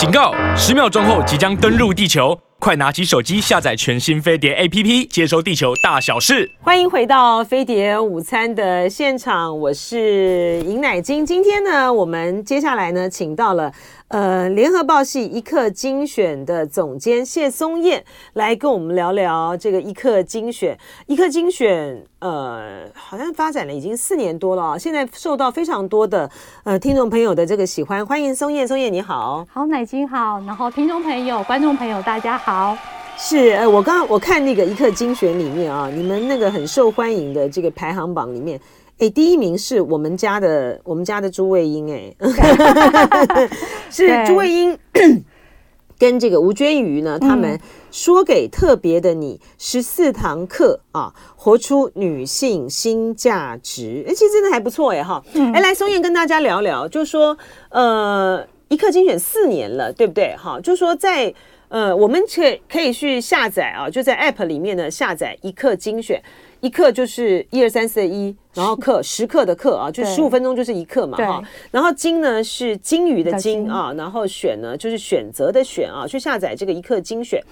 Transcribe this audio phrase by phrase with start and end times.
[0.00, 0.32] 警告！
[0.56, 6.50] 十秒钟后即将登陆地球，快拿起手机下载全新飞碟 APP，接收地球大小事。
[6.62, 11.26] 欢迎回到飞碟午餐的现场，我是尹乃金。
[11.26, 13.70] 今天呢，我们接下来呢，请到了。
[14.10, 20.76] 呃，联合报系一刻精选的总监谢松燕来跟我们聊聊这个一刻精选。
[21.06, 26.28] 一刻精选，呃，好像发展了已经四年多了啊，现在受到非常多的
[26.64, 28.04] 呃听众朋友的这个喜欢。
[28.04, 32.76] 欢迎松燕，松燕你好，好，乃菁好，然后听众朋友、观众朋友大家好。
[33.16, 38.60] 是，呃，我刚刚我看那个一刻精选里面啊，你们那个很受欢迎的这个排行榜里面。
[39.00, 42.14] 哎，第一名是我们家的，我们家的朱卫英，哎，
[43.90, 44.78] 是朱卫英
[45.98, 47.58] 跟这个吴娟瑜呢，他们
[47.90, 54.04] 说给特别的你十四堂课啊，活出女性新价值。
[54.06, 55.22] 哎，其实真的还不错哎哈。
[55.54, 57.36] 哎，来松燕跟大家聊聊，就说
[57.70, 60.36] 呃，一刻精选四年了，对不对？
[60.36, 61.32] 哈，就说在
[61.68, 66.22] 呃，我们可可以去下载啊，就在 App 里面呢下载一刻精选。
[66.60, 71.42] 一克就是一二三四的一，然后课时刻的课啊，就十五分钟就是一克嘛哈。
[71.70, 77.42] 然后金呢是金鱼的金啊，然后选呢就是选择的选啊，去下载这个一克精选。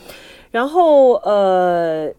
[0.51, 2.11] 然后呃，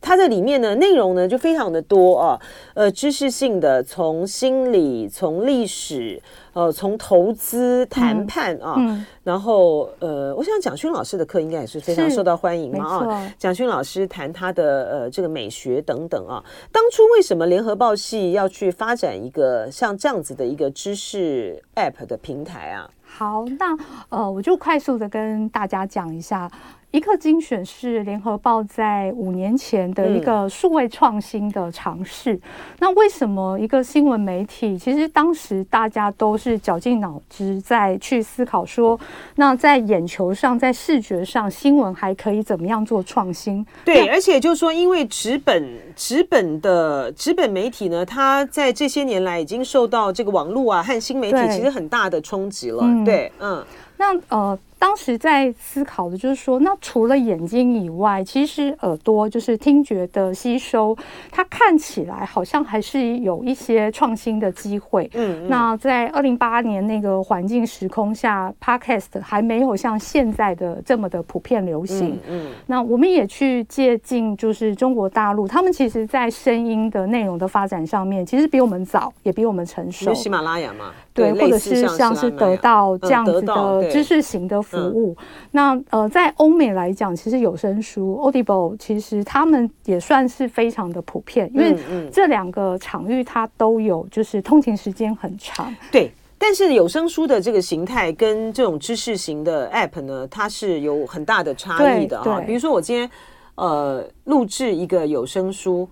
[0.00, 2.40] 它这里面呢内容呢就非常的多啊，
[2.74, 6.22] 呃，知识性的，从心理，从历史。
[6.54, 13.32] 呃，从投资谈判啊，嗯、然后呃，我想蒋勋老师的课应该也是非常受到欢迎嘛啊。
[13.38, 16.42] 蒋勋老师谈他的呃这个美学等等啊。
[16.72, 22.90] 当初为什么联合报系要去发展一个像这样子的一个知识 App 的平台啊？
[23.04, 23.76] 好，那
[24.08, 26.50] 呃，我就快速的跟大家讲一下。
[26.90, 32.32] 一刻精选是联合报在五年前的一个数位创新的尝试。
[32.32, 32.40] 嗯、
[32.78, 38.98] 那为什么一个新闻媒体，其实当时大家都是绞尽脑汁在去思考说，
[39.36, 43.64] 那在眼球上，在视觉上，新闻还可以怎么样做创新？
[43.84, 52.82] 对，而且就是说，因为纸本纸本的纸本媒体呢，它在这些年来已经受到这个网络啊和新媒体其实很大的冲击了。
[53.04, 53.62] 对，对嗯，
[53.98, 54.58] 那呃。
[54.78, 60.96] 当时在思考的就是说，那除了眼睛以外，其实耳朵就是听觉的吸收，
[61.30, 65.10] 它看起来好像还是有一些创新的机会。
[65.14, 72.18] 嗯，嗯，那在二零八二年那个环境时空下，Podcast 还没有像现在的这么的普遍流行。
[72.28, 80.14] 嗯，嗯，那我们也去借鉴，就是中国大陆，他们其实在声音的内容的发展上面，其实比我们早，也比我们成熟。
[80.14, 80.92] 喜马拉雅嘛。
[81.18, 85.16] 对，或者是像是得到这样子的知识型的服务。
[85.50, 91.76] 那呃，在欧美来讲，其实有声书 Audible 其实他们也算是非常的普遍，因为
[92.12, 95.74] 这两个场域它都有，就是通勤时间很长。
[95.90, 102.40] 对，但是有声书的这个形态跟这种知识型的 App 呢，它是有很大的差异的哈。
[102.40, 103.10] 比如说我今天
[103.56, 105.88] 呃录制一个有声书，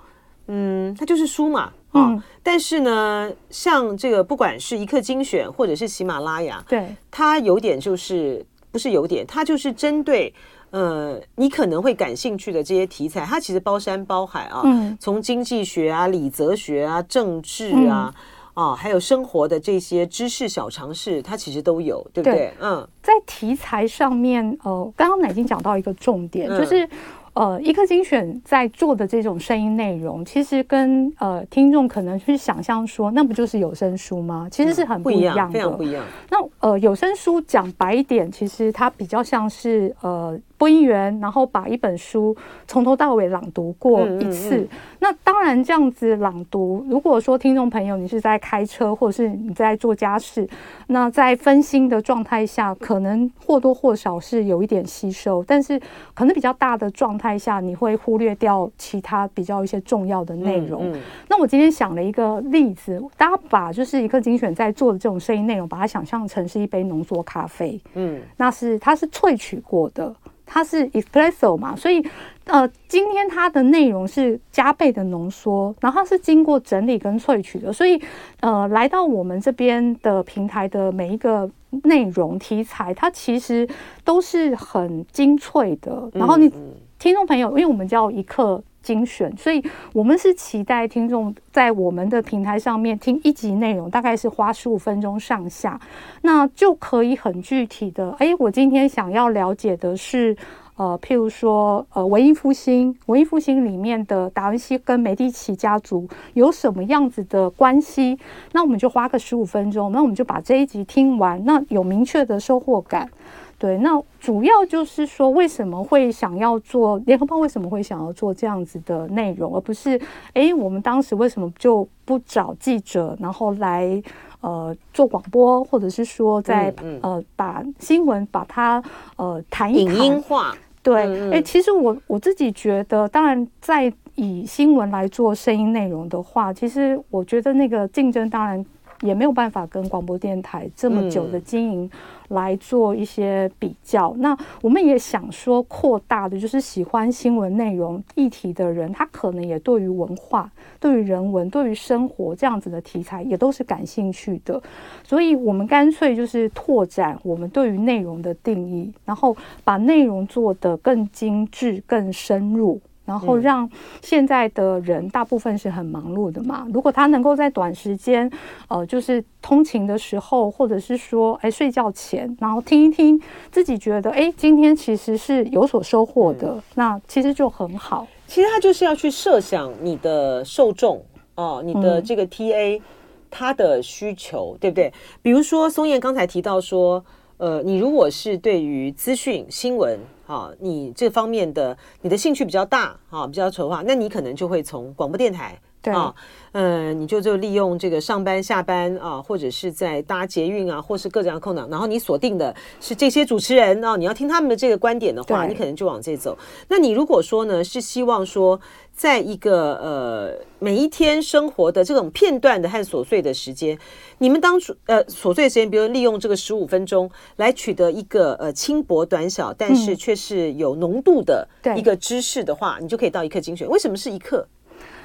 [0.47, 1.73] 嗯，它就是书嘛。
[1.99, 10.33] 嗯，但是呢，像这个不管是一刻精选或者是喜马拉雅，对，它有点就是不是有点，它就是针对
[10.71, 18.13] 呃你可能会感兴趣的这些题材，它其实包山包海啊，嗯，从经济学啊、理则学啊、政治啊、
[18.55, 22.35] 嗯、啊，还有生活的这些知识小常识，它其实都有，对不对？
[22.35, 26.89] 对，嗯，在题材上面，呃，刚刚乃菁讲到一个重点，嗯、就是。
[27.37, 34.49] 呃，一刻精选在做的这种声音内容，其实跟呃听众可能去想象说，那不就是有声书吗？
[34.51, 36.03] 其实是很不一样的，嗯、非常不一样。
[36.31, 40.41] 那呃，有声书讲白一点，其实它比较像是呃。
[40.59, 42.35] 播音员，然后把一本书
[42.67, 44.57] 从头到尾朗读过一次。
[44.57, 44.69] 嗯嗯嗯、
[45.01, 50.49] 那当然，这样子朗读，如果说听众朋友你是在开车，或者是你在做家事，
[50.87, 55.79] 那在分心的状态下，可能或多或少是有一点吸收，但是
[56.15, 60.93] 可能比较大的状态下，你会忽略掉其他比较一些重要的内容。
[60.93, 61.01] 嗯嗯、
[61.31, 67.81] 那我今天想了一个例子，大家把就是一个精选在做的这种声音内容，把它想象成是一杯浓缩咖啡。
[67.95, 70.15] 嗯，那是它是萃取过的。
[70.49, 72.01] 它是 espresso 嘛，所以
[72.45, 78.01] 呃，今天它的内容是加倍的浓缩，然后它是经过整理跟萃取的，所以
[78.39, 81.51] 呃，来到我们这边的平台的每一个
[81.83, 83.69] 内容题材，它其实
[84.05, 86.09] 都是很精粹的。
[86.15, 86.49] 然后你
[86.99, 89.63] 听众朋友，因为我们叫一刻精选，所以
[89.93, 95.79] 我们是期待听众在我们的平台上面听一集内容，大概是花十五分钟上下，
[96.23, 100.35] 那就可以很具体的，哎，我今天想要了解的是，
[100.77, 108.19] 呃，譬如说，呃，文艺复兴，文艺复兴里面的达文西跟梅第奇家族有什么样子的关系？
[108.53, 113.11] 那我们就花个十五分钟，那我们就把这一集听完，那有明确的收获感。
[113.59, 117.39] 对，那主要就是说，为什么会想要做联合报？
[117.39, 119.99] 为什么会想要做这样子的内容，而不是
[120.35, 124.03] 哎，我们当时为什么就不找记者，然后来
[124.43, 128.83] 呃做广播，或者是说在嗯嗯呃把新闻把它
[129.17, 130.55] 呃谈一谈，影音化？
[130.83, 138.65] 对，哎、嗯，其实我我自己觉得，当然在以新闻来做声音内容的话，其实我觉得那个竞争当然
[139.03, 141.91] 也没有办法跟广播电台这么久的经营。
[142.31, 150.51] 来做一些比较，那我们也想说扩大的，就是喜欢新闻内容议题的人，他可能也对于文化、
[150.81, 154.61] 对于人文、对于生活这样子的题材也都是感兴趣的，
[155.05, 162.81] 所以我们干脆就是拓展我们对于内容的定义，然后把内容做得更精致、更深入。
[163.07, 163.69] 然后让
[164.03, 168.31] 现在的人大部分是很忙碌的嘛，如果他能够在短时间，
[168.69, 173.19] 呃，就是通勤的时候，或者是说，哎，睡觉前，然后听一听，
[173.51, 178.07] 自己觉得，哎，今天其实是有所收获的，那其实就很好。
[178.27, 181.01] 其实他就是要去设想你的受众
[181.37, 182.83] 哦，你的这个 TA，
[183.31, 184.93] 他的需求，对不对？
[185.23, 187.05] 比如说松燕刚才提到说，
[187.37, 189.97] 呃，你如果是对于资讯新闻。
[190.27, 195.57] 好，你这方面的你的兴趣比较大，好，比较筹划，那你可能就会从广播电台，
[195.87, 196.15] 对啊，
[196.53, 206.37] 嗯、呃，你就就利用这个上班下班啊，或者是在搭捷运啊，或是各种的空档，然后你锁定的是这些主持人啊，你要听他们的这个观点的话，你可能就往这走。
[206.69, 208.61] 那你如果说呢，是希望说。
[208.97, 213.79] 在一个呃每一天生活的这种片段的和琐碎的时间，
[214.17, 221.47] 你们当初呃琐碎的时间，比如利用这个十五分钟来取得一个呃轻薄短小，但是却是有浓度的
[221.77, 223.69] 一个知识的话，嗯、你就可以到一刻精选。
[223.69, 224.49] 为什么是一刻？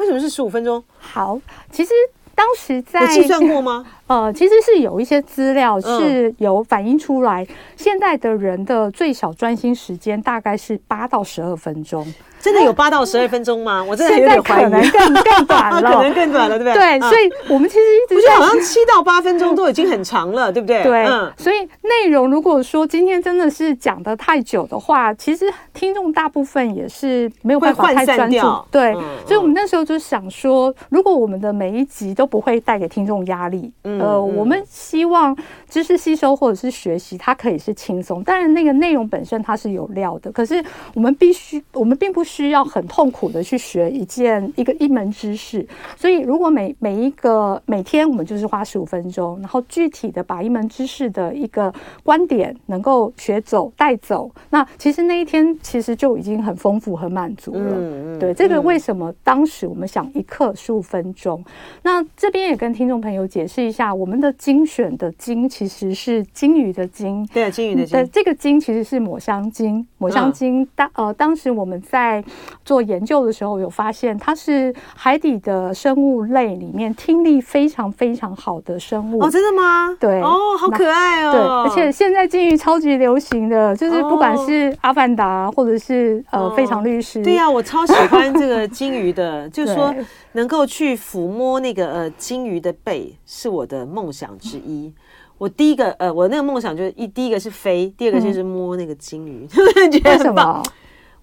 [0.02, 0.84] 为什么是十五分钟？
[0.98, 1.40] 好，
[1.72, 1.92] 其实
[2.42, 3.86] 当时在计算过吗？
[4.08, 7.48] 呃，其实是有一些资料是有反映出来，嗯、
[7.78, 12.06] 现在的人的最小专心时间大概是八到十二分钟。
[12.42, 13.82] 真的有八到十二分钟吗？
[13.88, 16.74] 我真的有点怀疑，可能更更短了， 可能更短了，对不对？
[16.74, 20.84] 对，所以我们其实一直觉得好像七到八分钟都已经很长了，对不对？
[20.84, 21.06] 对，
[21.38, 28.38] 所以内容如果说今天真的是讲的太久的话，其实听众大部分也是没有办法太专注。
[28.72, 28.92] 对，
[29.26, 35.38] 所以我们那时候就想说，如果我们的每一集都不会带给听众压力，呃，我们希望
[35.70, 38.24] 知识吸收或者是学习，它可以是轻松。
[38.24, 40.64] 当然，那个内容本身它是有料的，可是
[40.96, 42.22] 我们必须，我们并不。
[42.32, 45.68] 需要很痛苦的去学一件一个一门知识，
[45.98, 51.74] 所以如果每每一个每天我们就是花十五分钟，然后具体的把一门知识的一个
[52.04, 57.74] 观点能够学走带走，那其实那一天其实就已经很丰富很满足了。
[57.76, 61.44] 嗯、对，这个为什么当时我们想一课十五分钟？
[61.46, 61.52] 嗯、
[61.84, 72.24] 那这边也跟听众朋友解释一下，我们的精选的精其实是鲸鱼的鲸，对，鲸鱼的鲸，这个鲸其实是抹香鲸，抹香鲸当呃当时我们在
[72.64, 79.98] 做研究的时候，有发现它是海底的生物类里面听力非常非常好的生物哦，真的吗？
[80.00, 81.32] 对哦，好可爱哦。
[81.32, 89.92] 对，而且现在鲸鱼超级流行的，就是不管是阿凡达或者是呃非常律师，对呀，我超喜欢这个鲸鱼的，就是说
[90.34, 94.94] 能够去抚摸那个呃鲸鱼的背，是我的梦想之一。
[95.38, 99.48] 我第一个呃，我那个梦想就是一第一个是飞，第二个就是摸那个金鱼，
[99.92, 100.64] 觉得很棒。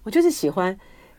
[0.03, 0.77] 我就是喜欢。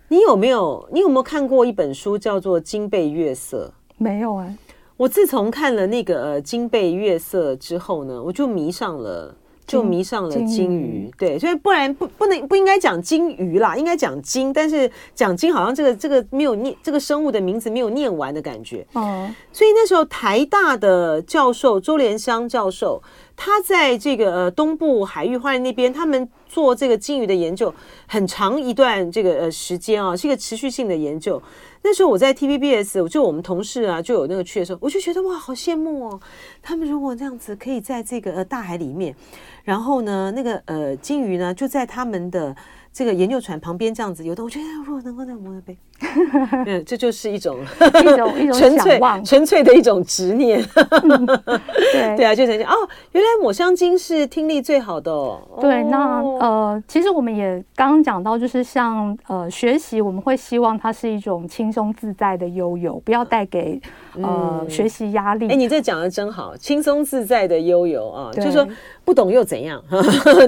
[0.09, 0.89] 你有没有？
[0.93, 3.73] 你有没有看过一本书叫做《金背月色》？
[3.97, 4.55] 没有啊。
[4.97, 9.35] 我自从看了那个呃《金背月色》之后呢，我就迷上了，
[9.71, 11.07] 就迷上了金鱼。
[11.07, 14.53] 鱼对，所以不然不不能不应该讲金鱼啦，应该讲金。
[14.53, 18.87] 但是讲金好像这个这个没有念这个生物的名字没有念完的感觉。
[18.95, 19.31] 哦。
[19.53, 23.03] 所以那时候台大的教授周连香教授。
[23.43, 27.75] 他在这个呃东部海域花莲那边，他们做这个鲸鱼的研究
[28.07, 31.43] 很长一段这个呃时间啊，是一个持续性的研究。
[31.83, 36.21] 那时候我在 TVBS，就我们同事啊就有那个去的时候，我就觉得哇，好羡慕哦！
[36.61, 39.17] 他们如果这样子可以在这个呃大海里面，
[39.65, 42.55] 然后呢，那个呃鲸鱼呢就在他们的。
[42.93, 45.79] 这个研究船旁边这样子游动，我觉得如果能够在摸个背，
[46.67, 47.59] 嗯，这就是一种
[48.01, 50.65] 一种一种 纯粹纯粹的一种执念。
[51.03, 55.41] 嗯、对 对啊，就这样哦，原来抹香鲸是听力最好的哦。
[55.61, 63.81] 对，那呃，其实我们也刚刚讲到，就是像呃学习，我们会希望它是一种轻松自在的悠游，不要带给
[64.17, 65.49] 呃、嗯、学习压力。
[65.49, 68.67] 哎，你这讲的真好，轻松自在的悠游啊，就是说
[69.05, 69.83] 不懂又怎样，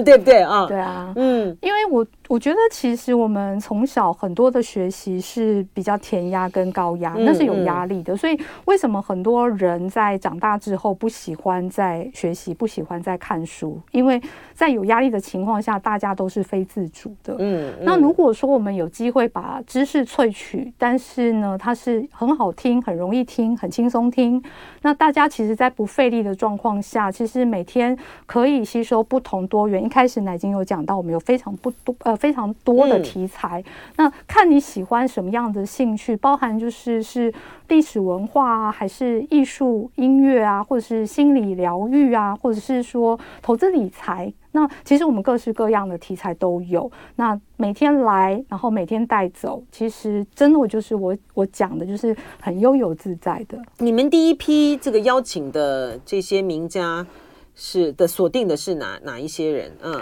[0.03, 0.65] 对不对啊？
[0.67, 2.05] 对啊，嗯，因为我。
[2.29, 8.15] 我觉得其实我们从小很多的学习是是比较填压跟高压，那是有压力的。
[8.15, 13.79] 所以为什么很多人在长大之后不喜欢在学习，不喜欢在看书？
[13.91, 14.21] 因为
[14.53, 17.35] 在有压力的情况下，大家都是非自主的。
[17.39, 24.41] 嗯，那如果说我们有机会把知识萃取，但是呢，它是很好听、很容易听、很轻松听，
[24.81, 29.83] 那大家其实，在不费力的状况下，其实每天可以吸收不同多元。
[29.83, 33.61] 一开始奶金有讲到，我们有非常不多呃非常多的题材。
[33.61, 33.65] 嗯、
[33.97, 37.31] 那看你喜欢什么样的兴趣，包含就是是
[37.67, 44.33] 历史文化啊，还是艺术音乐啊，或者是心理疗愈啊，或者是说投资理财。
[44.55, 46.91] 那其实我们各式各样的题材都有。
[47.15, 53.57] 那每天来，然后每天带走，其实真的我就是我我讲的就是很悠游自在的。
[53.79, 57.05] 你们第一批这个邀请的这些名家
[57.55, 59.71] 是的锁定的是哪哪一些人？
[59.81, 60.01] 嗯。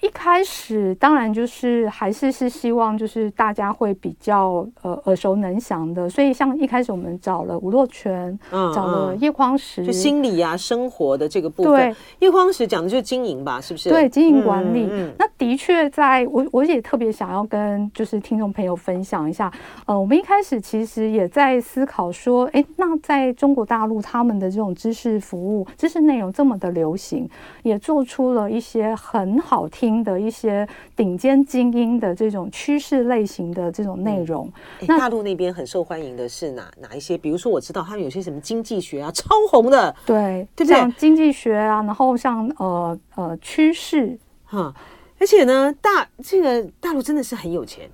[0.00, 11.72] 一开始当然就是还是是希望就是大家会比较呃耳熟能详的，所以像一开始我们找了吴若权，嗯，找了叶匡时，就心理啊生活的这个部分。
[11.72, 13.90] 对，叶匡时讲的就是经营吧，是不是？
[13.90, 14.84] 对，经营管理。
[14.84, 19.50] 嗯嗯、那的确在我我也特别想要跟就是听众朋友分享一下，
[19.86, 27.28] 呃，我们一开始其实也在思考说，哎，那在中国大陆他们的这种知识服务、知识内容这么的流行，
[27.62, 29.80] 也做出了一些很好听。
[30.04, 34.46] 的一些顶尖精英的这种趋势类型的这种内容，
[34.80, 37.16] 嗯、那大陆那边很受欢迎的是哪哪一些？
[37.16, 40.76] 比如说我知道他们有些什么经济学啊，超红的，对，对不对？
[40.76, 44.74] 像经济学啊，然后像呃呃趋势哈，
[45.20, 47.88] 而且呢，大这个大陆真的是很有钱，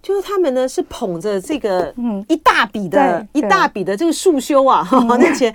[0.00, 5.52] 就是他们呢是捧着这个嗯一大笔的一大笔的这个束修啊，哈、嗯， 那钱。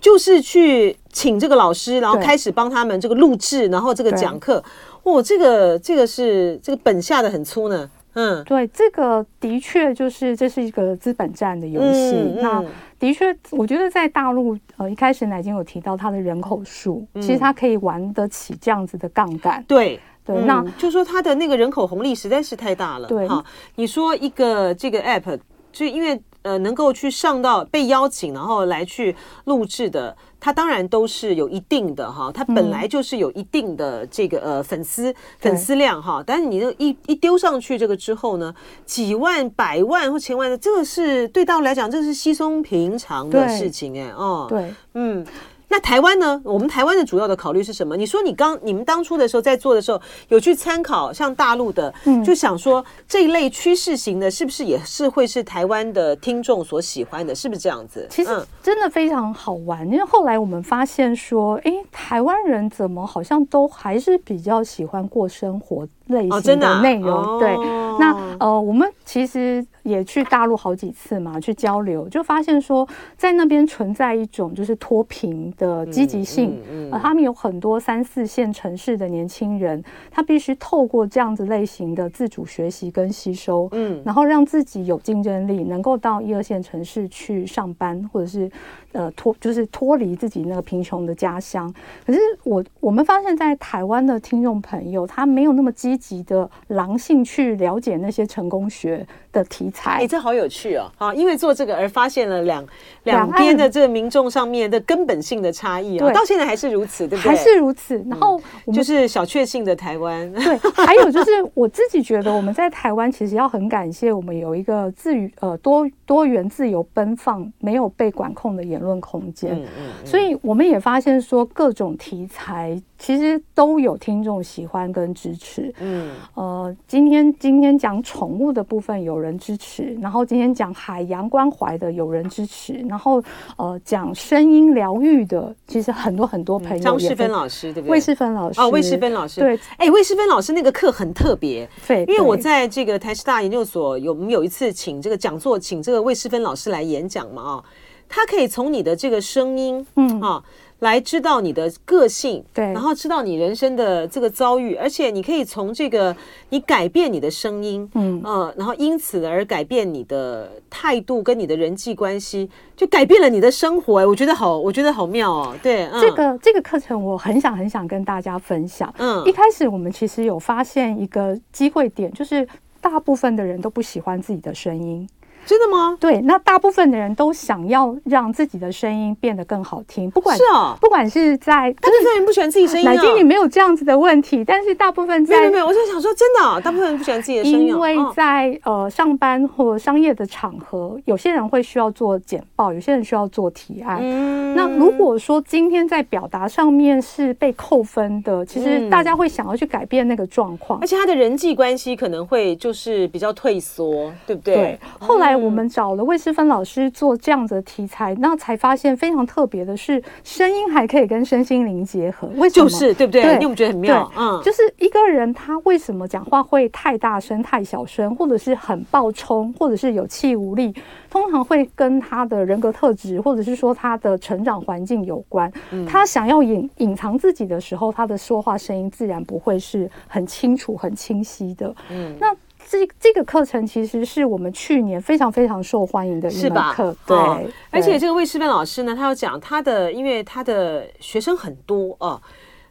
[0.00, 4.62] 就是去请这个老师，然后开始帮他们这个录制，然后这个讲课。
[5.02, 7.90] 哦，这个这个是这个本下的很粗呢。
[8.14, 12.12] 嗯，对，这个的确就是这是一个资本战的游戏。
[12.16, 12.64] 嗯嗯、那
[12.98, 19.64] 的确，我觉得在大陆，呃，一开始奶金有提到它的人口数，嗯、其实它可以玩得起这样子的杠杆。
[19.68, 23.06] 对对，嗯、那就说它的那个人口红利实在是太大了。
[23.08, 23.44] 对，哈，
[23.76, 25.38] 你说一个这个 app，
[25.72, 26.20] 就因为。
[26.48, 29.14] 呃，能够去上到被邀请，然后来去
[29.44, 36.24] 录制的，他当然都是有一定的哈，他本来就是有一定的这个呃粉丝粉丝量哈。
[36.26, 38.54] 但是你这一一丢上去这个之后呢，
[38.86, 45.26] 几万、百万或千万的，这个是对大陆来讲，这是稀松平常的事情哎哦，对，嗯。
[45.70, 46.40] 那台湾呢？
[46.44, 47.96] 我们台湾的主要的考虑是什么？
[47.96, 57.34] 你说你刚你们当初的时候在做的时候，有去参考像大陆的，嗯，就想说这一类趋势型的，是不是也是会是台湾的听众所喜欢的？
[57.34, 58.06] 是不是这样子？
[58.10, 58.30] 其实
[58.62, 67.10] 真的非常好玩，因为后来我们发现说，哎，台湾人怎么好像都还是比较喜欢过生活类型的内容。
[67.10, 67.56] 哦啊、对，
[67.98, 69.64] 那呃，我们其实。
[69.84, 72.86] 也去大陆好几次嘛，去交流，就发现说，
[73.16, 88.50] 在那边存在一种就是脱贫的积极性，嗯嗯嗯、呃，他们有很多三四线城市的年轻人，他必须透过这样子类型的自主学习跟吸收，嗯，然后让自己有竞争力，能够到一二线城市去上班，或者是
[88.92, 91.72] 呃脱就是脱离自己那个贫穷的家乡。
[92.04, 99.90] 可是我我们发现，在台湾的听众朋友，他没有那么积极的狼性去了解那些成功学的题材。
[99.90, 100.90] 哎，这好有趣哦！
[100.96, 102.66] 好，因为做这个而发现了两
[103.02, 107.28] 两边的这个民众上面的根本性的差异啊，对到现在还是如此，对不对？
[107.28, 108.02] 还是如此。
[108.08, 108.40] 然后
[108.72, 110.32] 就是小确幸的台湾。
[110.32, 119.52] 对，还有就是我自己觉得我们在台湾其实要很感谢我们有一个自由呃多多元自由奔放没有被管控的言论空间。
[119.52, 120.06] 嗯嗯嗯。
[120.06, 122.80] 所以我们也发现说各种题材。
[123.00, 125.87] 其实都有听众喜欢跟支持，嗯，
[126.34, 133.22] 呃，今天今天讲宠物的部分有人支持，然后今天讲海洋关怀的有人支持，然后
[133.56, 137.92] 呃讲声音疗愈的，其实很多很多朋友，张世芬老师对不对？
[137.92, 138.60] 魏世芬老师。
[138.60, 139.40] 哦，魏世芬老师。
[139.40, 147.64] 对，哎，魏世芬老师那个课很特别，对，因为我在这个台师大研究所有，我们有一次请这个讲座，请这个魏世芬老师来演讲嘛，啊，
[148.08, 150.20] 他可以从你的这个声音，嗯。
[150.20, 150.42] 啊。
[150.80, 156.14] 来知道你的个性，对，然后知道你人生的这个遭遇，而且你可以从这个
[156.50, 163.98] 你改变你的声音，嗯呃，然后因此而改变你的态度跟你的人际关系，就改变了你的生活。
[163.98, 165.56] 哎，我觉得好，我觉得好妙哦。
[165.62, 168.94] 对，嗯、这个这个课程我很想很想跟大家分享。
[168.98, 172.46] 嗯，一开始我们其实有发现一个机会点，就是
[172.80, 175.08] 大部分的人都不喜欢自己的声音。
[175.48, 175.96] 真的吗？
[175.98, 182.84] 对，那大部分的人都想要让自己的声音变得更好听，不管是啊，不管是在，大部分人不喜欢自己声音。
[182.84, 193.98] 乃菁，你没有这样子的问题，但是大部分在没有没有，我就想说真的，哦，大部分人不喜欢自己的声音，因为在呃上班或商业的场合，有些人会需要做简报，有些人需要做提案。
[194.02, 204.54] 嗯，那如果说今天在表达上面是被扣分的，其实大家会想要去改变那个状况，而且他的人际关系可能会就是比较退缩，对不对？
[204.54, 204.78] 对。
[204.98, 212.28] 后来我们找了魏诗芬老师做这样子的题材，那才发现非常特别的是，声音还可以跟身心灵结合。
[212.36, 212.68] 为什么？
[212.68, 213.22] 就是对不对？
[213.38, 214.10] 你有没有觉得很妙？
[214.16, 220.74] 嗯，就是一个人他为什么讲话会太大声、太小声，或者是很暴冲，或者是有气无力，
[221.08, 225.50] 通常会跟他的人格特质，或者是说他的成长环境有关。
[225.86, 231.74] 他想要隐隐藏自己的时候，他的说话声音自然不会是很清楚、很清晰的。
[231.90, 232.34] 嗯，那。
[232.70, 237.40] 这这个课程其实是我们去年非常非常受欢迎的一门课，对、哦。
[237.70, 242.20] 而且这个魏世芬老师呢，他要讲他的，因为他的学生很多哦，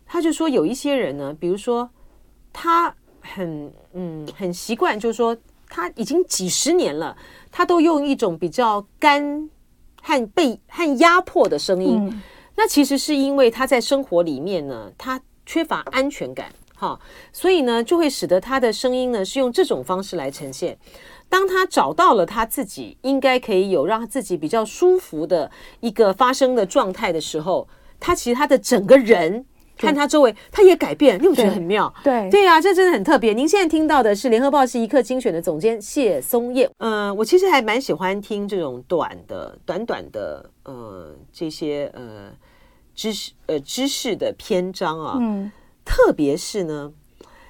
[0.06, 1.90] 他就说有一些人呢，比如说
[2.54, 5.36] 他很嗯很习惯，就是说
[5.68, 7.18] 他已经几十年了，
[7.52, 9.50] 他都用一种比较干
[10.04, 12.22] 和被和压迫的声音，嗯、
[12.56, 16.52] 那其实是因为他在生活里面呢，他缺乏安全感。
[16.80, 17.00] 好，
[17.34, 20.78] 所以呢，就会使得他的声音呢是用这种方式来呈现。
[21.28, 27.68] 当他找到了他自己应该可以有让他自己比较舒服的一个发声的状态的时候，
[28.00, 29.44] 他其实他的整个人
[29.76, 31.92] 看他周围，他也改变，你不觉得很妙？
[32.04, 33.34] 对对啊，这真的很特别。
[33.34, 36.70] 您现在听到的是《联合报》是一刻精选的总监谢松燕。
[36.78, 42.32] 嗯、呃，我其实还蛮喜欢听这种短的、短短的呃这些呃
[42.94, 45.18] 知识呃知识的篇章啊。
[45.20, 45.52] 嗯。
[45.88, 46.92] 特别是呢，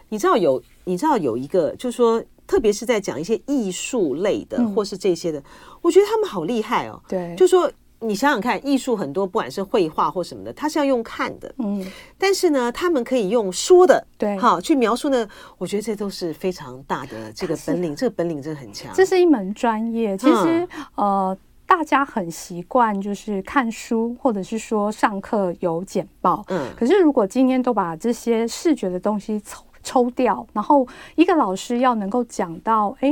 [0.10, 5.44] 你知道有，你知道有一个，就是说，特别是在讲一些艺术类的，或是这些的，
[5.82, 7.02] 我觉得他们好厉害哦。
[7.10, 11.84] 对，就是说你想想看，艺术很多，不管是绘画或什么的，它是要用看的，嗯，
[12.18, 15.28] 但是呢，他们可以用说的，对，好去描述呢，
[15.58, 18.94] 我觉得这都是非常大的这个本领，这个本领真的很强。
[18.94, 21.38] 这是一门专业，其实呃。
[21.68, 26.44] 大家很习惯就是看书，或者是说上课有简报。
[26.48, 33.12] 嗯，可是如果今天都把这些视觉的东西抽抽掉，然后一个老师要能够讲到，哎，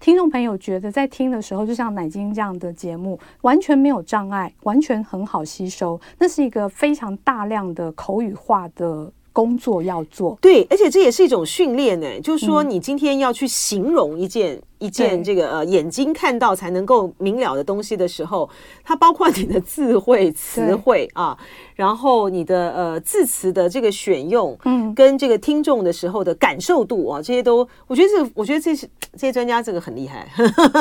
[0.00, 10.38] 听众朋友觉得在听的时候，就像奶金这样的节目，完全没有障碍，完全很好吸收，那是一个非常大量的口语化的工作要做。
[10.40, 14.62] 对，而且这也是一种训练呢，就是说你今天要去形容一件。
[14.78, 18.48] 一件这个呃眼睛看到才能够明了的东西的时候，
[18.84, 21.36] 它包括你的智慧词汇啊，
[21.74, 30.28] 然后你的呃字词的这个选用，嗯，跟这个听众的时候的感受度啊，这些都我觉得这个我觉得这些这些专家这个很厉害，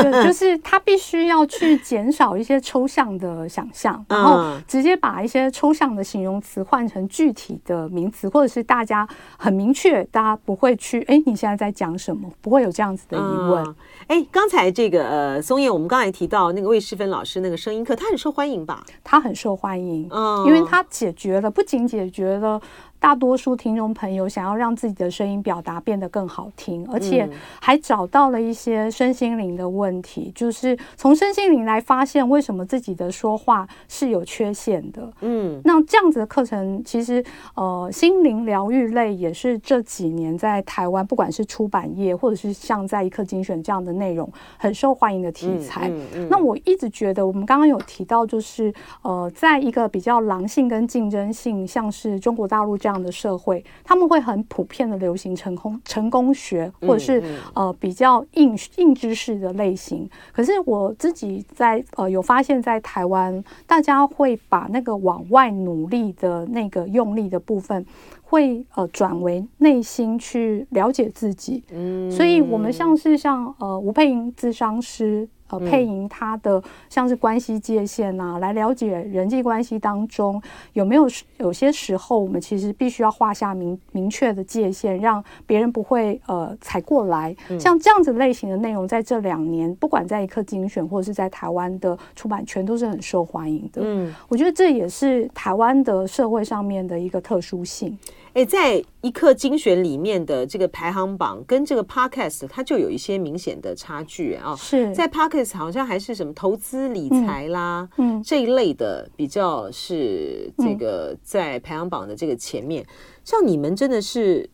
[0.02, 13.76] 对，就是他必须要去减少一些抽象的想象， 然后直接把一些抽象的形容词换成具体的名词，或者是大家很明确，大家不会去哎你现在在讲什么，不会有这样子的疑问。
[14.08, 18.84] 哎，刚才这个呃，松叶，我们刚才提到那个魏世芬老师那个声音课，他很受欢迎吧？
[19.04, 22.62] 他很受欢迎，嗯，因为他解决了，不仅解决了。
[23.06, 27.30] 大多数听众朋友想要让自己的声音表达变得更好听，而且
[27.62, 35.08] 还找到了一些身心灵的问题，就是从身心灵来发现为什么自己的说话是有缺陷的。
[35.22, 45.88] 嗯，那这样子的课程，其实呃，心灵疗愈类也是这几年在台湾，不管是出版业或者是像在一刻精选这样的内容，很受欢迎的题材。
[45.90, 52.95] 嗯嗯嗯、那我一直觉得，我们刚刚有提到，就是呃，在一个比较狼性跟竞争性，像是中国大陆这样。
[53.02, 60.10] 的社会，他们会很普遍的流行成功成功学，或者是呃比较硬硬知识的类型。
[60.32, 67.86] 可是我自己在呃有发现，在台湾，大家会把那个往外努力的那个用力的部分，
[68.24, 71.64] 会呃转为内心去了解自己。
[71.72, 75.28] 嗯，所以我们像是像呃吴佩莹咨商师。
[75.50, 80.42] 呃，配音他的像是关系界限啊，来了解人际关系当中
[80.74, 87.36] 有没有有些时候，我们其实必须要画下明明确的界限，让别人不会呃踩过来。
[87.60, 93.82] 像这样子类型的内容，在这两年，不管在一刻精选或者是在台湾的出版圈，都是很受欢迎的。
[93.84, 97.98] 嗯，我觉得这也是台湾的社会上面的一个特殊性。
[98.34, 104.54] 哎，在一刻精选里面的这个排行榜跟这个 podcast 它就有一些明显的差距啊。
[104.58, 112.84] 是在 podcast 好像还是什么投资理财啦，嗯，这一类的比较是这个在排行榜的这个前面。
[112.84, 112.88] 嗯、
[113.24, 114.50] 像你们真的是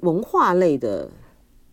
[0.00, 1.08] 文化类的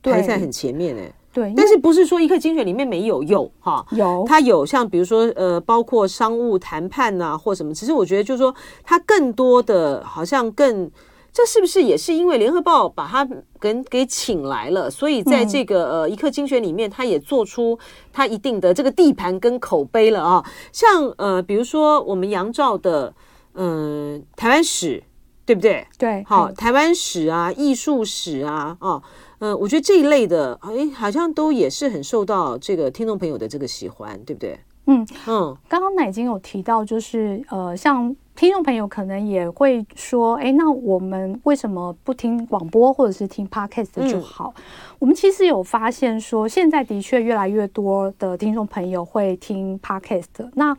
[0.01, 1.13] 排在很前面哎。
[1.33, 3.85] 对，但是不是说一课精选里面没有有哈？
[3.91, 7.73] 有，它有像比如说呃，包括商务谈判呐、啊、或什么。
[7.73, 10.91] 其实我觉得就是说，它更多的好像更，
[11.33, 13.25] 这是不是也是因为联合报把他
[13.59, 17.79] 给给请来了，所以在这个呃一刻精选里面，他也做出
[18.11, 20.45] 他一定的这个地盘跟口碑了啊。
[20.73, 23.13] 像呃，比如说我们杨照的
[23.53, 25.01] 嗯、呃、台湾史，
[25.45, 25.87] 对不对？
[25.97, 29.01] 对，好，台湾史啊，艺术史啊，哦。
[29.39, 34.59] 嗯，我觉得这一类的，哎，好像都也是很受到这个听众朋友的这个喜欢，对不对？
[34.85, 44.53] 嗯嗯，刚刚乃菁有提到，就是呃，像听众朋友可能也会说，哎，那我们为什么不听广播或者是听 podcast 就好？
[44.55, 44.63] 嗯、
[44.99, 50.49] 我们其实有发现说，现在的确越来越多的听众朋友会听 podcast。
[50.53, 50.75] 那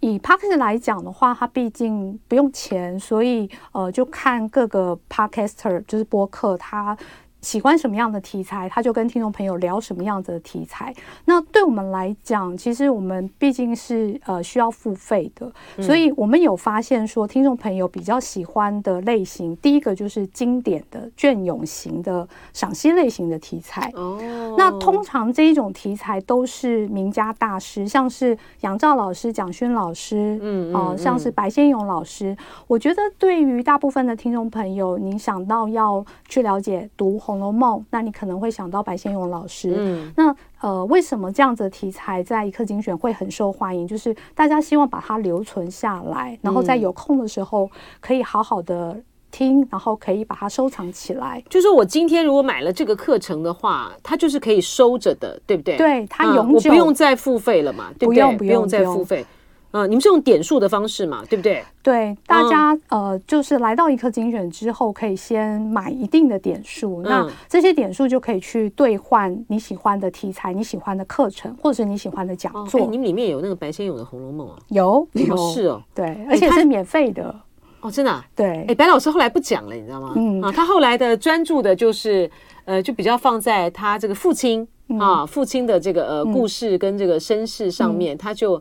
[0.00, 6.96] 以 podcast 来讲的话，它毕竟不用钱，所以呃，就看各个 podcaster 就是播客它。
[7.42, 10.94] 喜欢什么样的题材，他就跟听众朋友聊什么样子的题材。
[11.26, 15.52] 那对我们来讲，其实我们毕竟是呃需要付费的，
[15.82, 23.90] 所以我们有发现说，听众朋友比较喜欢的类型，第一个就是经典的隽永型的赏析类型的题材。
[23.94, 32.36] 哦，那通常这一种题材都是名家大师，像是杨照老师、蒋勋老师，嗯啊、呃，像是白先勇老师。
[32.68, 39.74] 我觉得对于大部分的听众朋友，你想到要去了解读《红楼梦》，那你可能会想到白先勇老师。
[39.76, 43.86] 嗯，那呃，为什么这样子的题材在一刻精选会很受欢迎？
[43.86, 48.96] 就是大家希望把它留存下来，然后在有空的时候可以好好的
[49.30, 51.42] 听，然后可以把它收藏起来。
[51.48, 55.76] 就是我今天如果买了这个课程的话，它就是可以收着的，对不对？
[55.76, 59.24] 对，它永久，嗯，我不用再付费了嘛，对不用，不用再付费。
[59.72, 61.64] 嗯，你们是用点数的方式嘛，对不对？
[61.82, 72.82] 对，大家、嗯、呃，就是来到一课精选之后，可以先买一定的点数，嗯、那这些点数就可以去兑换你喜欢的题材、你喜欢的课程，或者是你喜欢的讲座。
[72.82, 74.58] 哦、你们里面有那个白先勇的《红楼梦》啊？
[74.68, 77.34] 有，有，是哦，对，而且是免费的
[77.80, 78.22] 哦，真的、啊。
[78.36, 80.12] 对，哎，白老师后来不讲了，你知道吗？
[80.16, 82.30] 嗯啊，他后来的专注的就是
[82.66, 88.60] 呃，就比较放在他这个父亲、嗯、啊，父亲的这个呃故事跟这个身世上面，嗯、他就。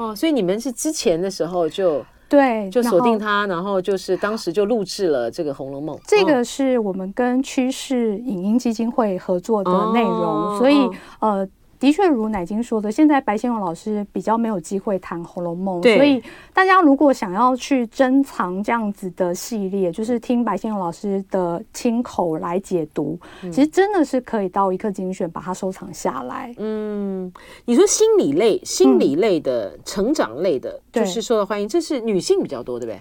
[0.00, 5.96] 哦，所以你们是之前的时候就对，就锁定他，然后就是当时就录制了这个《红楼梦》。
[6.06, 10.76] 这个是我们跟趋势影音基金会合作的内容，哦、所以
[11.20, 11.46] 呃。
[11.80, 26.54] 的确，如乃金说的，现在白先勇老师比较没有机会谈《红楼梦》，所以大家如果想要去珍藏这样子的系列，就是听白先勇老师的亲口来解读，嗯、其实真的是可以到一刻精选把它收藏下来。
[26.58, 27.32] 嗯，
[27.64, 33.00] 你说心理类、心理类的、嗯、成长类的，就是受到欢迎，这是女性比较多，对不对？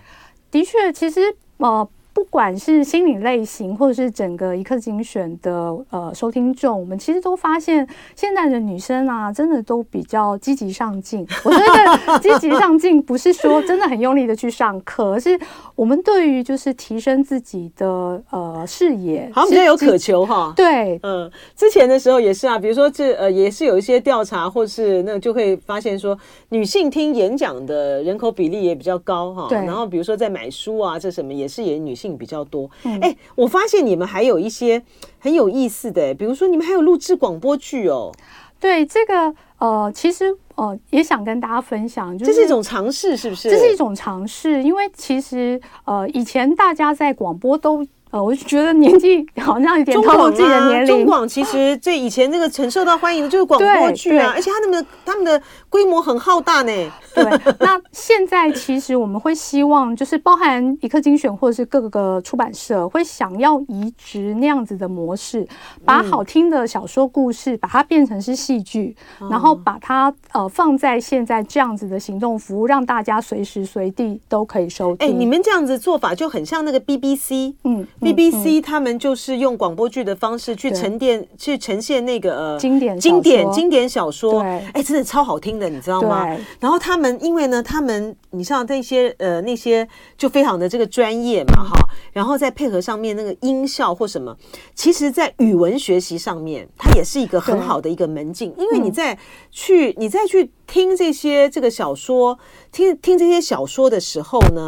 [0.50, 1.86] 的确，其实呃。
[2.20, 11.26] 不管是心理类型，或者是整个一刻精选的呃收听众，我们其实都发现现在的女生啊，真的都比较积极上进。
[11.46, 15.40] 我觉得积极上进不是说真的很用力的去上课，而是
[15.76, 20.52] 我们对于就是提升自己的呃视野，好像比较有渴求哈。
[20.58, 29.48] 对，嗯，之前的时候也是啊，比如说这呃也是有一些调查，或是那就会发现说女性听演讲的人口比例也比较高哈。
[29.48, 32.09] 对，然后比如说在买书啊，这什么也是也女性。
[32.18, 32.70] 比较多，
[33.02, 34.82] 哎，我发现你们还有一些
[35.20, 38.12] 很有意思的，比如说你们还有录制广播剧哦。
[38.60, 43.50] 对，这个呃，其实呃，也想跟大家分享，就是这是一种尝试，是不是？
[43.50, 47.86] 这是一种尝试，因为其实呃，以前大家在广播都。
[48.12, 50.88] 呃，我就觉得年纪 好像有点透露自己的年龄。
[50.88, 56.72] 中广其实这以前那个很受到欢迎的就是广播剧啊，而且他们的他们的规模很浩大呢。
[57.14, 57.24] 对，
[57.60, 65.48] 那现在其实我们会希望，就是包含一刻精选或者是各个出版社会想要移植那样子的模式，
[65.84, 75.08] 把好听的小说故事把它变成是戏剧，嗯、然后把它呃放在现在这样子的行动服务，让大家随时随地都可以收听。
[75.08, 77.86] 哎，你们这样子做法就很像那个 BBC，嗯。
[78.02, 84.40] BBC 他们就是用广播剧的方式去沉淀、去呈现那个呃经典、经典、经典小说，
[84.74, 86.26] 哎，真的超好听的，你知道吗？
[86.60, 91.78] 然后他们因为呢，他们你像那些呃那些就非常的这个专业嘛，哈，
[92.14, 94.36] 然后再配合上面那个音效或什么，
[94.74, 99.18] 其实，在语文学习上面，它也是一个很好的一个门径，因为你在
[99.52, 102.40] 去你再去听这些这个小说，
[102.72, 104.66] 听听这些小说的时候呢。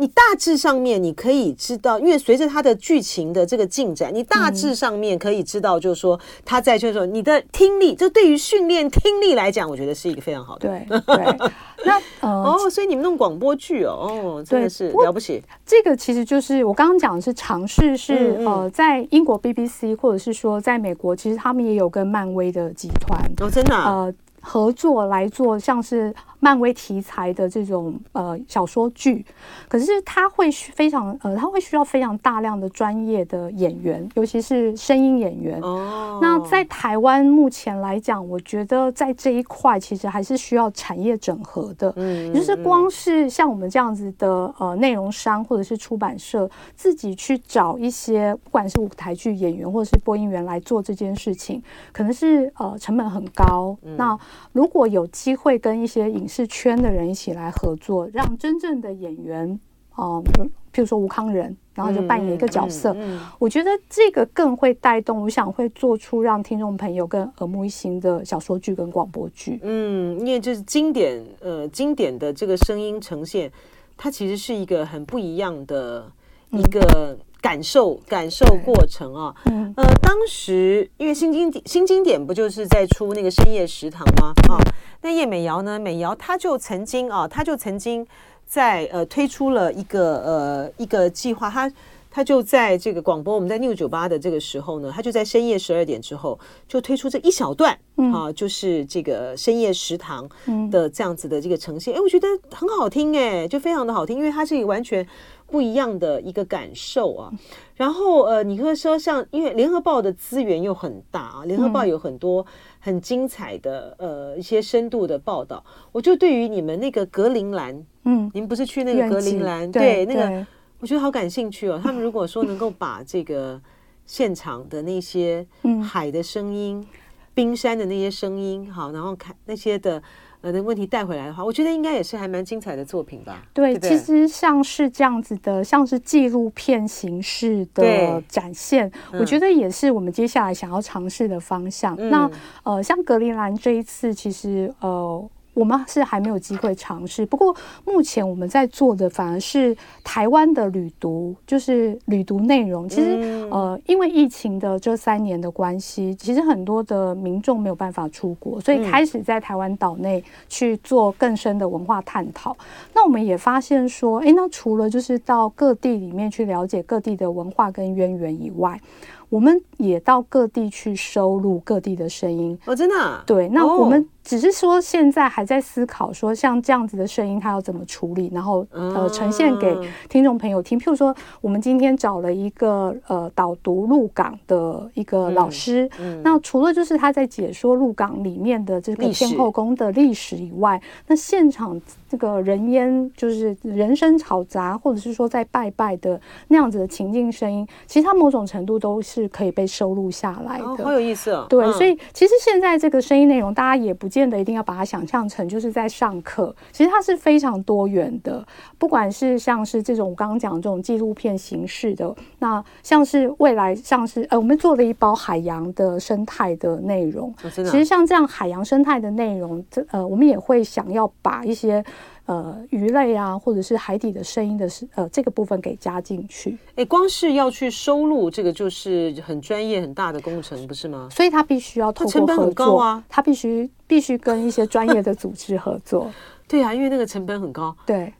[0.00, 10.68] 你大致上面你可以知道，因为随着它的剧情的这个进展，你大致上面可以知道，就是说他在就是说你的听力，这对于训练听力来讲，我觉得是一个非常好的。
[10.70, 11.50] 对对。
[11.84, 15.42] 那呃哦，所以你们弄广播剧哦，哦，真的是了不起。
[15.66, 26.14] 这个其实就是我刚刚讲的是尝试，是呃，在英国 BBC 或者是说在美国，其实他们也有跟漫威的集团哦，真的呃合作来做，像是。
[26.40, 29.24] 漫威题材的这种呃小说剧，
[29.68, 35.60] 可是它会非常呃，它会需要非常大量的专业的演员，尤其是声音演员。
[35.60, 36.18] 哦。
[36.22, 41.92] 那在台湾目前来讲，我觉得在这一块其实还是需要产业整合的。
[41.96, 42.32] 嗯。
[42.32, 53.76] 就是光是像我们这样子的呃内容商或者是出版社自己去找一些不管是舞台剧演员或者是播音员来做这件事情，可能是呃成本很高。
[53.82, 53.96] 嗯。
[53.96, 54.18] 那
[54.52, 59.58] 如果有机会跟一些影是圈的人一起来合作，让真正的演员
[59.90, 62.92] 啊，比、呃、譬如说吴康仁，然后就扮演一个角色。
[62.94, 69.58] 嗯嗯嗯、我觉得这个更会带动，我想会做出让听众朋友更耳目一新的小说剧跟广播剧。
[69.62, 73.50] 嗯，因为就是经典呃经典的这个声音呈现，
[73.96, 76.10] 它其实是一个很不一样的
[76.50, 76.80] 一个。
[77.18, 84.32] 嗯感受感受过程啊，嗯、呃，当时因为新经典新经典不就是在出那个深夜食堂吗？
[84.48, 84.60] 啊，
[85.00, 85.78] 那叶美瑶呢？
[85.78, 88.06] 美瑶她就曾经啊，她就曾经
[88.46, 91.72] 在呃推出了一个呃一个计划，她
[92.10, 97.78] 她就在这个广播，我们在 New 九八的这个时候呢，她就在深夜十二点之后就推出这一小段
[98.12, 100.28] 啊，就是这个深夜食堂
[100.70, 105.06] 的这样子的这个呈现，哎，我觉得很好听哎，就非常的好听，因为它是一个完全。
[105.50, 107.32] 不一样的一个感受啊，
[107.74, 112.46] 然后呃，你会说像，因为联合报的资源又很大啊，联合报有很多
[112.78, 115.64] 很精彩的呃一些深度的报道。
[115.90, 120.46] 我就对于你们那个格陵兰，嗯，你们不是去那个格陵兰，对，对那个
[120.78, 121.80] 我觉得好感兴趣哦。
[121.82, 123.60] 他们如果说能够把这个
[124.06, 125.44] 现场的那些
[125.82, 126.86] 海的声音、
[127.34, 130.02] 冰山的那些声音，好，然后看那些的。
[130.42, 133.42] 呃，的问题带回来的话，我觉得应该也是还蛮精彩的作品吧。
[133.52, 141.94] 对，对对其实像是这样子的，像是纪录片形式的展现，我觉得也是我们接下来想要尝试的方向。
[141.98, 142.30] 嗯、那
[142.62, 145.28] 呃，像格陵兰这一次，其实呃。
[145.52, 152.88] 我们是还没有机会尝试，不过目前我们在做的反而是台湾的旅读，就是旅读内容。
[152.88, 162.56] 其实，呃，因为疫情的这三年的关系，其实很多的民众没有办法出国，所以开始在台湾岛内去做更深的文化探讨。
[162.94, 168.80] 那我们也发现说，诶，那除了就是到各地里面去了解各地的文化跟渊源以外，
[169.28, 172.58] 我们也到各地去收录各地的声音。
[172.66, 173.22] 哦，真的啊？
[173.26, 174.08] 对，那我们。
[174.22, 179.76] 只是说现在还在思考，说像这样子的声音，它要怎么处理，然后呃呈现给
[180.08, 180.78] 听众朋友听。
[180.78, 200.64] 譬如说，我们今天找了一个呃导读鹿港的一个老师，嗯嗯、那除了就是他在解说鹿港里面的这个天后宫的历史以外，那现场这个人烟就是人声嘈杂，或者是说在拜拜的那样子的情境声音，其实它某种程度都是可以被收录下来的。
[200.64, 201.46] 哦、好有意思哦！
[201.48, 208.44] 对，嗯、所以其实现在这个声音内容，大家也不见得一定要把它想象成就是在上课，其实它是非常多元的。
[208.76, 217.32] 不管是像是这种我刚刚讲的这种纪录片形式的，那像是未来像是呃，我们做了一包海洋的生态的内容。
[217.44, 221.82] 哦、其实像这样海洋生态的内容，这呃，我们也会想要把一些。
[222.30, 226.56] 呃，鱼类啊，或者是海底的声音的是呃这个部分给加进去。
[226.76, 231.08] 哎，光是要去收录这个，就是很专业很大的工程，不是吗？
[231.10, 233.02] 所以他必须要透过合作，成本很高啊。
[233.08, 236.08] 他必须必须跟一些专业的组织合作。
[236.46, 237.76] 对啊，因为那个成本很高。
[237.84, 238.14] 对，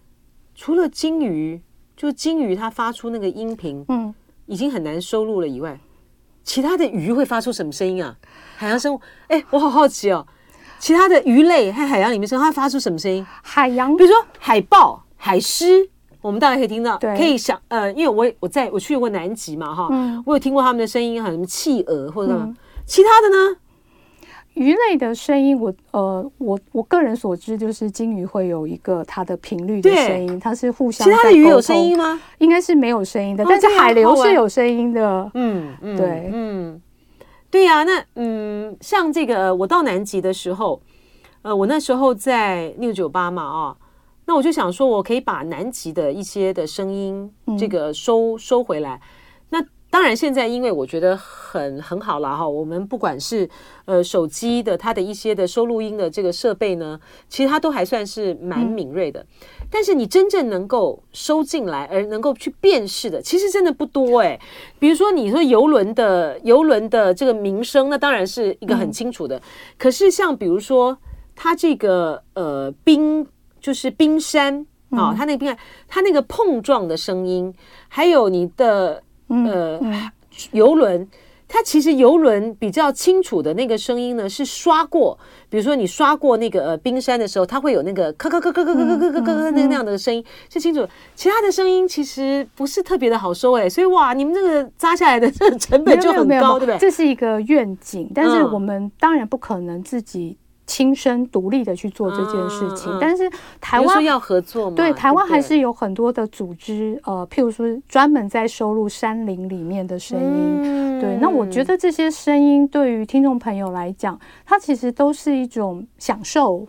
[0.57, 1.63] 除了鲸鱼，
[1.97, 4.13] 就鲸鱼它发出那个音频，嗯，
[4.47, 5.79] 已经很难收录了以外，
[6.43, 8.19] 其他的鱼会发出什么声音啊？
[8.57, 10.27] 海洋生物，哎，我好好奇哦。
[10.81, 13.25] 其他的鱼类和海洋里面声，它发出什么声音？
[13.43, 15.89] 海洋，比如说海豹、海狮，
[16.23, 22.47] 我们大概可以听到，可以想，呃，因为我我在我去过南极嘛，哈，嗯，我有听过他们的声音，像什么企鹅或者什么。
[22.47, 23.57] 嗯、其他的呢？
[24.55, 31.07] 鱼类的声音，我呃，我我个人所知，就是鲸鱼会有一个它的频率的声音，它是互相。
[31.07, 32.21] 其他的鱼有声音吗？
[32.39, 35.31] 应该是没有声音的，哦、但是海流是有声音的。
[35.35, 36.83] 嗯嗯，对，嗯。
[37.51, 40.81] 对呀、啊，那嗯，像这个我到南极的时候，
[41.43, 43.77] 呃，我那时候在 New 九八嘛，啊、哦，
[44.27, 48.99] 那我就想说，我可以把南极的一些的声音这个收、嗯、收回来。
[48.99, 49.01] 那
[49.91, 53.49] 当然现在因为我觉得很很好了哈，我们不管是
[53.85, 56.99] 呃手机的它的一些的收录音的这个设备呢，
[57.29, 59.21] 其实它都还算是蛮敏锐的。
[59.21, 59.27] 嗯
[59.73, 64.37] 但是你真正能够收进来而能够去辨识的，其实真的不多哎。
[64.81, 69.37] 比如说你说游轮的游轮的这个名声，那当然是一个很清楚的。
[69.39, 69.43] 嗯、
[69.79, 70.99] 可是像比如说
[71.37, 73.25] 它这个呃冰
[73.61, 77.55] 就是冰山啊、哦，它那个冰它那个碰撞的声音，
[77.87, 79.01] 还有你的
[79.31, 79.81] 呃
[80.53, 81.09] 游轮。
[81.53, 90.87] 它其实游轮比较清楚的那个声音呢，是刷过，比如说你刷过那个呃冰山的时候，它会有那个咔咔咔咔咔咔咔咔咔咔那那样的声音是清楚。
[91.17, 96.79] 其他的声音其实不是特别的好收哎，所以哇，你们这个扎下来的这个成本就很高，对不对？
[96.79, 100.37] 这是一个愿景，但是我们当然不可能自己。
[100.71, 103.29] 亲身独立的去做这件事情，嗯嗯、但是
[103.61, 104.77] 台湾要合作吗？
[104.77, 110.63] 对，台湾还是有很多的组织，呃，譬如说专门在收录山林里面的声音。
[110.63, 116.69] 嗯、对，那我觉得这些声音对于听众朋友来讲，它其实都是一种享受，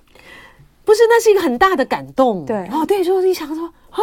[0.84, 1.04] 不是？
[1.08, 2.44] 那是一个很大的感动。
[2.44, 4.02] 对，哦，对，说你想说啊，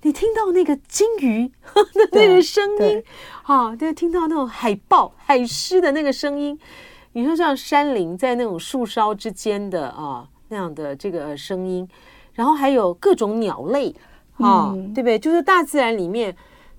[0.00, 1.46] 你听到那个鲸鱼
[1.92, 3.02] 的那个声音，
[3.42, 6.58] 啊，对，听到那种海豹、海狮的那个声音。
[7.14, 11.88] 你说像山林在那种树梢之间的啊那样的这个声音，
[12.34, 13.90] 然后还有各种鸟类
[14.36, 15.18] 啊，嗯、对不对？
[15.18, 16.36] 就是大自然里面。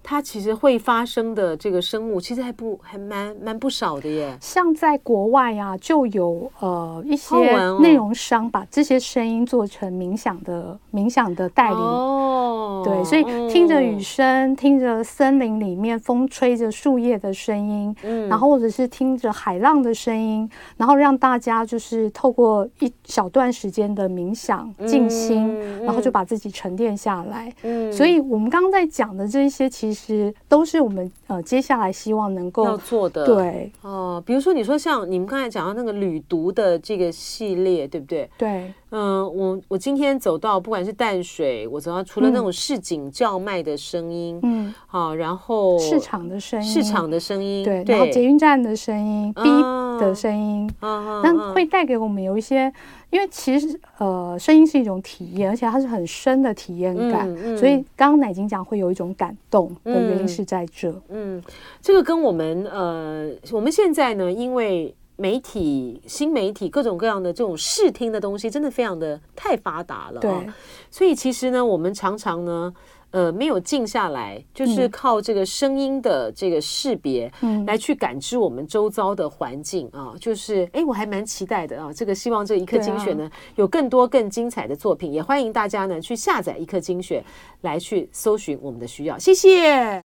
[0.08, 4.38] 它其实会发生的这个生物，其实还不还蛮蛮不少的耶。
[4.40, 7.36] 像在国外啊，就有呃一些
[7.80, 11.80] 内容商把这些声音做成冥想的冥想的带领。
[11.80, 27.52] 哦，对，所以听着雨声，嗯、听着森林里面风吹着树叶的声音，嗯，然后或者是听着海浪的声音，然后让大家就是透过一小段时间的冥想静心，嗯、然后就把自己沉淀下来。
[27.64, 29.95] 嗯，所以我们刚刚在讲的这一些，其实。
[29.96, 33.26] 其实都是我们呃接下来希望能够要做的。
[33.26, 38.30] 对哦，比如说你说像你们刚才讲到那个旅读的这个系列，对不对？
[38.38, 49.44] 对，嗯、呃，我我今天走到不管是淡水，我走到除了那种市井叫卖的声音，嗯，好，然后市场的声音，市场的声音，对，然后捷运站的声音，B
[50.00, 52.72] 的声音，那会带给我们有一些。
[53.12, 60.90] 因为其实呃，声音是一种体验，而且它是很深的体验感，嗯嗯、所以刚刚乃菁讲会有一种感动的原因是在这。
[61.08, 61.44] 嗯，嗯，
[61.82, 70.54] 这个跟我们呃，我们现在呢，因为媒体、新媒体各种各样的这种视听的东西，真的非常的太发达了，哦，对，
[70.90, 72.74] 所以其实呢，我们常常呢。
[73.12, 80.14] 呃，没有静下来，就是靠这个声音的这个识别，嗯，来去感知我们周遭的环境啊。
[80.20, 81.94] 就是，哎，我还蛮期待的啊。
[81.94, 87.24] 这个希望这一刻精选呢，有更多更精彩的作品，也欢迎大家呢去下载一刻精选
[87.62, 89.18] 来去搜寻我们的需要。
[89.18, 90.04] 谢谢。